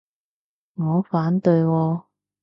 [0.77, 2.03] 我反對喎